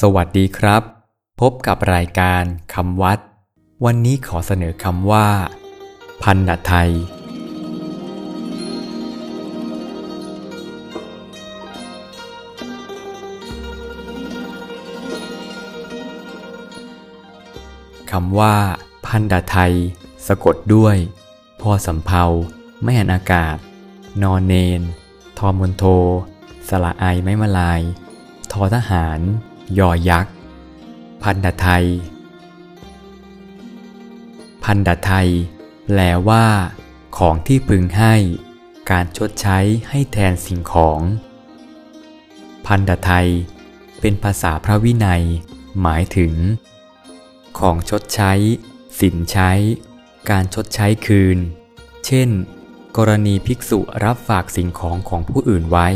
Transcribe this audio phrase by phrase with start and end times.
[0.00, 0.82] สวัสดีครับ
[1.40, 2.42] พบกับรายการ
[2.74, 3.18] คำวัด
[3.84, 5.26] วันนี้ขอเสนอคำว่า
[6.22, 6.90] พันดไทย
[18.10, 18.54] คำว่า
[19.06, 19.74] พันดไทย
[20.26, 20.96] สะกดด้วย
[21.60, 22.24] พอสำเพา
[22.82, 23.56] ไม่นอากาศ
[24.22, 24.80] นอนเนน
[25.38, 25.84] ทอมนโท
[26.68, 27.80] สละไอไม้มาลาย
[28.52, 29.20] ทอทหาร
[29.78, 30.34] ยอยักษ์
[31.22, 31.86] พันดไทย
[34.64, 35.28] พันดไทย
[35.86, 36.46] แปลว่า
[37.18, 38.14] ของที่พึงให้
[38.90, 39.58] การชดใช้
[39.88, 41.00] ให้แทนสิ่งของ
[42.66, 43.28] พันดไทย
[44.00, 45.24] เป็นภาษาพระวินัย
[45.82, 46.34] หมายถึง
[47.58, 48.32] ของชดใช้
[49.00, 49.50] สินใช้
[50.30, 51.38] การชดใช้คืน
[52.06, 52.28] เช่น
[52.96, 55.88] กรณีภิกษุรับฝากสิ่งของของผู้อื่นไว้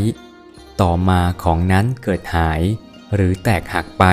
[0.81, 2.61] ต่อมาของนั้นเกิดหาย
[3.15, 4.05] หรือแตกหักไป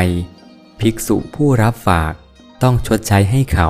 [0.80, 2.14] ภิกษุผู้รับฝาก
[2.64, 3.70] ต้องชดใช้ให้เขา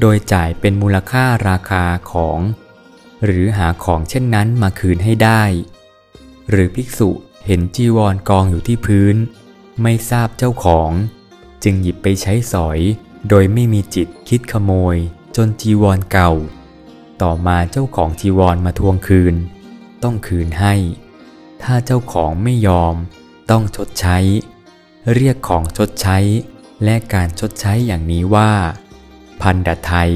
[0.00, 2.40] โดยจ่ายเป็นมูลค่าราคาของ
[3.24, 5.42] หรือหาของเช่นนั้นมาคืนให้ได้
[6.50, 7.10] หรือภิกษุ
[7.46, 9.16] เห็นจีวรกองอยู่ที่พื้น
[9.82, 10.90] ไม่ทราบเจ้าของ
[11.62, 12.78] จึงหยิบไปใช้สอย
[13.28, 14.96] โดยไม่มีจิตคิดขโมย
[15.36, 16.32] จนจีวรเก่า
[17.22, 19.34] ต่อมาเจ้าของจีวรมาทวงคืน
[20.02, 20.74] ต้องคืนให้
[21.62, 22.94] ถ้าเจ้าของไม่ยอม
[23.50, 24.18] ต้องชดใช้
[25.14, 26.18] เรียกของชดใช้
[26.84, 28.50] และการชดใช้อย่างนี้ว่า
[29.42, 30.12] พันดไทย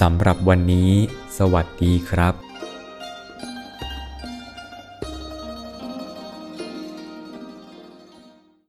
[0.00, 0.90] สำหรับวันนี้
[1.38, 2.49] สวัสดีครับ